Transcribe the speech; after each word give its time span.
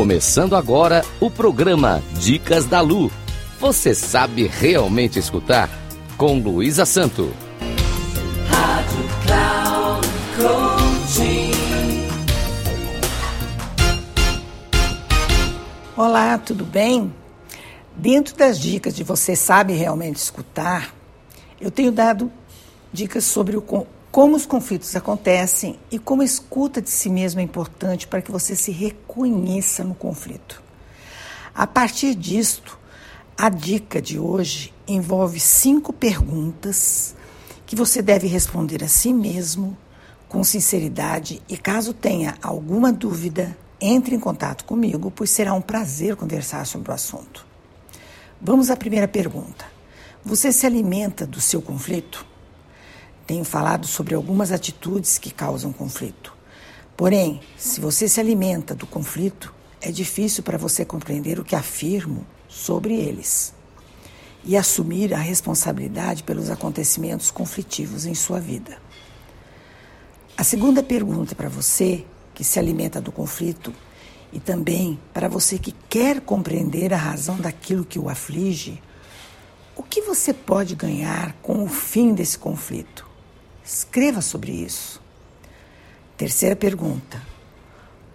Começando 0.00 0.56
agora 0.56 1.04
o 1.20 1.30
programa 1.30 2.02
Dicas 2.18 2.64
da 2.64 2.80
Lu. 2.80 3.12
Você 3.58 3.94
sabe 3.94 4.46
realmente 4.46 5.18
escutar? 5.18 5.68
Com 6.16 6.38
Luísa 6.38 6.86
Santo. 6.86 7.30
Rádio 8.48 9.04
Cloud. 9.26 10.80
Olá, 15.94 16.38
tudo 16.38 16.64
bem? 16.64 17.14
Dentro 17.94 18.34
das 18.34 18.58
dicas 18.58 18.96
de 18.96 19.04
você 19.04 19.36
sabe 19.36 19.74
realmente 19.74 20.16
escutar, 20.16 20.94
eu 21.60 21.70
tenho 21.70 21.92
dado 21.92 22.32
dicas 22.90 23.24
sobre 23.24 23.54
o, 23.54 23.86
como 24.10 24.34
os 24.36 24.44
conflitos 24.44 24.94
acontecem 24.96 25.78
e 25.90 25.98
como 25.98 26.22
a 26.22 26.24
escuta 26.24 26.82
de 26.82 26.90
si 26.90 27.08
mesmo 27.08 27.40
é 27.40 27.44
importante 27.44 28.08
para 28.08 28.20
que 28.20 28.32
você 28.32 28.56
se 28.56 28.72
reconheça 28.72 29.84
no 29.84 29.94
conflito. 29.94 30.62
A 31.54 31.66
partir 31.66 32.14
disto, 32.14 32.78
a 33.38 33.48
dica 33.48 34.02
de 34.02 34.18
hoje 34.18 34.74
envolve 34.86 35.38
cinco 35.38 35.92
perguntas 35.92 37.14
que 37.64 37.76
você 37.76 38.02
deve 38.02 38.26
responder 38.26 38.82
a 38.82 38.88
si 38.88 39.12
mesmo 39.12 39.76
com 40.28 40.42
sinceridade 40.42 41.40
e, 41.48 41.56
caso 41.56 41.92
tenha 41.92 42.36
alguma 42.42 42.92
dúvida, 42.92 43.56
entre 43.80 44.14
em 44.14 44.20
contato 44.20 44.64
comigo, 44.64 45.10
pois 45.10 45.30
será 45.30 45.54
um 45.54 45.60
prazer 45.60 46.16
conversar 46.16 46.66
sobre 46.66 46.90
o 46.90 46.94
assunto. 46.94 47.46
Vamos 48.40 48.70
à 48.70 48.76
primeira 48.76 49.08
pergunta. 49.08 49.64
Você 50.24 50.52
se 50.52 50.66
alimenta 50.66 51.26
do 51.26 51.40
seu 51.40 51.62
conflito? 51.62 52.29
Tenho 53.30 53.44
falado 53.44 53.86
sobre 53.86 54.16
algumas 54.16 54.50
atitudes 54.50 55.16
que 55.16 55.30
causam 55.30 55.72
conflito. 55.72 56.36
Porém, 56.96 57.40
se 57.56 57.80
você 57.80 58.08
se 58.08 58.18
alimenta 58.18 58.74
do 58.74 58.88
conflito, 58.88 59.54
é 59.80 59.92
difícil 59.92 60.42
para 60.42 60.58
você 60.58 60.84
compreender 60.84 61.38
o 61.38 61.44
que 61.44 61.54
afirmo 61.54 62.26
sobre 62.48 62.92
eles 62.92 63.54
e 64.42 64.56
assumir 64.56 65.14
a 65.14 65.18
responsabilidade 65.18 66.24
pelos 66.24 66.50
acontecimentos 66.50 67.30
conflitivos 67.30 68.04
em 68.04 68.16
sua 68.16 68.40
vida. 68.40 68.78
A 70.36 70.42
segunda 70.42 70.82
pergunta 70.82 71.32
para 71.36 71.48
você 71.48 72.04
que 72.34 72.42
se 72.42 72.58
alimenta 72.58 73.00
do 73.00 73.12
conflito 73.12 73.72
e 74.32 74.40
também 74.40 74.98
para 75.14 75.28
você 75.28 75.56
que 75.56 75.70
quer 75.88 76.20
compreender 76.20 76.92
a 76.92 76.96
razão 76.96 77.36
daquilo 77.36 77.84
que 77.84 77.96
o 77.96 78.08
aflige, 78.08 78.82
o 79.76 79.84
que 79.84 80.02
você 80.02 80.34
pode 80.34 80.74
ganhar 80.74 81.32
com 81.34 81.62
o 81.62 81.68
fim 81.68 82.12
desse 82.12 82.36
conflito? 82.36 83.08
Escreva 83.72 84.20
sobre 84.20 84.50
isso. 84.50 85.00
Terceira 86.16 86.56
pergunta: 86.56 87.24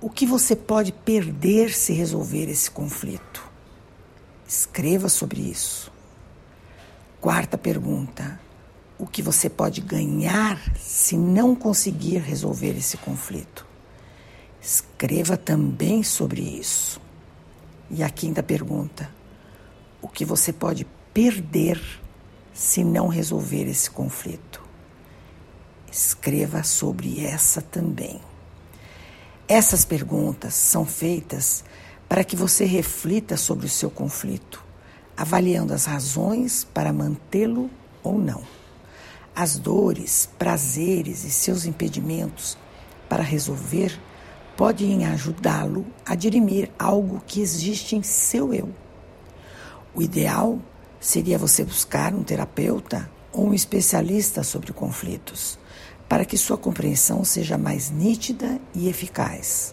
o 0.00 0.08
que 0.08 0.24
você 0.24 0.54
pode 0.54 0.92
perder 0.92 1.72
se 1.74 1.92
resolver 1.92 2.48
esse 2.48 2.70
conflito? 2.70 3.50
Escreva 4.46 5.08
sobre 5.08 5.40
isso. 5.40 5.90
Quarta 7.20 7.58
pergunta: 7.58 8.40
o 8.96 9.08
que 9.08 9.20
você 9.20 9.50
pode 9.50 9.80
ganhar 9.80 10.56
se 10.78 11.16
não 11.16 11.56
conseguir 11.56 12.18
resolver 12.18 12.76
esse 12.78 12.96
conflito? 12.96 13.66
Escreva 14.62 15.36
também 15.36 16.04
sobre 16.04 16.42
isso. 16.42 17.00
E 17.90 18.04
a 18.04 18.08
quinta 18.08 18.40
pergunta: 18.40 19.10
o 20.00 20.06
que 20.06 20.24
você 20.24 20.52
pode 20.52 20.86
perder 21.12 21.82
se 22.54 22.84
não 22.84 23.08
resolver 23.08 23.64
esse 23.68 23.90
conflito? 23.90 24.69
Escreva 25.90 26.62
sobre 26.62 27.24
essa 27.24 27.60
também. 27.60 28.20
Essas 29.48 29.84
perguntas 29.84 30.54
são 30.54 30.86
feitas 30.86 31.64
para 32.08 32.22
que 32.22 32.36
você 32.36 32.64
reflita 32.64 33.36
sobre 33.36 33.66
o 33.66 33.68
seu 33.68 33.90
conflito, 33.90 34.64
avaliando 35.16 35.74
as 35.74 35.86
razões 35.86 36.62
para 36.62 36.92
mantê-lo 36.92 37.68
ou 38.02 38.18
não, 38.18 38.42
as 39.34 39.58
dores, 39.58 40.28
prazeres 40.38 41.24
e 41.24 41.30
seus 41.30 41.64
impedimentos 41.64 42.56
para 43.08 43.22
resolver 43.22 43.98
podem 44.56 45.04
ajudá-lo 45.06 45.84
a 46.06 46.14
dirimir 46.14 46.70
algo 46.78 47.22
que 47.26 47.40
existe 47.40 47.96
em 47.96 48.02
seu 48.02 48.54
eu. 48.54 48.68
O 49.94 50.02
ideal 50.02 50.60
seria 51.00 51.38
você 51.38 51.64
buscar 51.64 52.14
um 52.14 52.22
terapeuta 52.22 53.10
um 53.32 53.54
especialista 53.54 54.42
sobre 54.42 54.72
conflitos 54.72 55.58
para 56.08 56.24
que 56.24 56.36
sua 56.36 56.58
compreensão 56.58 57.24
seja 57.24 57.56
mais 57.56 57.88
nítida 57.88 58.60
e 58.74 58.88
eficaz. 58.88 59.72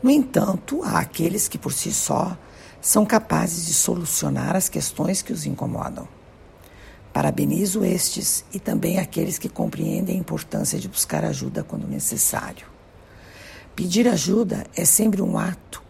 No 0.00 0.08
entanto, 0.08 0.82
há 0.84 1.00
aqueles 1.00 1.48
que 1.48 1.58
por 1.58 1.72
si 1.72 1.92
só 1.92 2.38
são 2.80 3.04
capazes 3.04 3.66
de 3.66 3.74
solucionar 3.74 4.54
as 4.54 4.68
questões 4.68 5.20
que 5.20 5.32
os 5.32 5.44
incomodam. 5.44 6.06
Parabenizo 7.12 7.84
estes 7.84 8.44
e 8.52 8.60
também 8.60 9.00
aqueles 9.00 9.38
que 9.38 9.48
compreendem 9.48 10.16
a 10.16 10.20
importância 10.20 10.78
de 10.78 10.88
buscar 10.88 11.24
ajuda 11.24 11.64
quando 11.64 11.88
necessário. 11.88 12.68
Pedir 13.74 14.06
ajuda 14.06 14.64
é 14.76 14.84
sempre 14.84 15.20
um 15.20 15.36
ato 15.36 15.82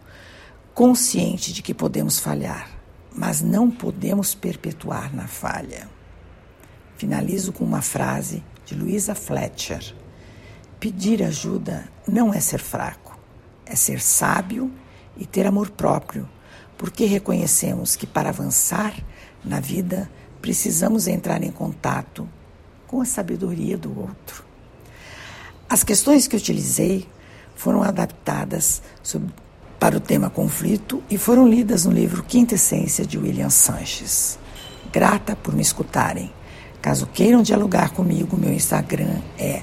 consciente 0.73 1.53
de 1.53 1.61
que 1.61 1.75
podemos 1.75 2.17
falhar, 2.17 2.71
mas 3.15 3.41
não 3.41 3.69
podemos 3.69 4.33
perpetuar 4.33 5.15
na 5.15 5.27
falha. 5.27 5.98
Finalizo 6.99 7.53
com 7.53 7.63
uma 7.63 7.81
frase 7.81 8.43
de 8.65 8.75
Louisa 8.75 9.15
Fletcher. 9.15 9.95
Pedir 10.81 11.23
ajuda 11.23 11.89
não 12.05 12.33
é 12.33 12.41
ser 12.41 12.59
fraco, 12.59 13.17
é 13.65 13.73
ser 13.73 14.01
sábio 14.01 14.69
e 15.15 15.25
ter 15.25 15.47
amor 15.47 15.69
próprio, 15.69 16.27
porque 16.77 17.05
reconhecemos 17.05 17.95
que 17.95 18.05
para 18.05 18.27
avançar 18.27 18.93
na 19.45 19.61
vida 19.61 20.11
precisamos 20.41 21.07
entrar 21.07 21.41
em 21.41 21.51
contato 21.51 22.27
com 22.85 22.99
a 22.99 23.05
sabedoria 23.05 23.77
do 23.77 23.97
outro. 23.97 24.43
As 25.69 25.85
questões 25.85 26.27
que 26.27 26.35
utilizei 26.35 27.07
foram 27.55 27.81
adaptadas 27.81 28.81
sobre, 29.01 29.33
para 29.79 29.95
o 29.95 30.01
tema 30.01 30.29
conflito 30.29 31.01
e 31.09 31.17
foram 31.17 31.47
lidas 31.47 31.85
no 31.85 31.93
livro 31.93 32.23
Quinta 32.23 32.55
Essência 32.55 33.05
de 33.05 33.17
William 33.17 33.49
Sanches. 33.49 34.37
Grata 34.91 35.33
por 35.33 35.55
me 35.55 35.61
escutarem. 35.61 36.37
Caso 36.81 37.07
queiram 37.07 37.41
dialogar 37.41 37.89
comigo, 37.91 38.37
meu 38.37 38.53
Instagram 38.53 39.17
é 39.37 39.61